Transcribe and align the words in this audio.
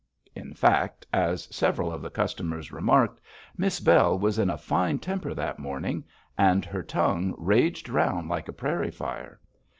In 0.35 0.55
fact, 0.55 1.05
as 1.13 1.43
several 1.55 1.91
of 1.91 2.01
the 2.01 2.09
customers 2.09 2.71
remarked, 2.71 3.21
Miss 3.55 3.79
Bell 3.79 4.17
was 4.17 4.39
in 4.39 4.49
a 4.49 4.57
fine 4.57 4.97
temper 4.97 5.35
that 5.35 5.59
morning, 5.59 6.05
and 6.39 6.65
her 6.65 6.81
tongue 6.81 7.35
raged 7.37 7.87
round 7.87 8.27
like 8.27 8.47
a 8.47 8.51
prairie 8.53 8.89
fire. 8.89 9.39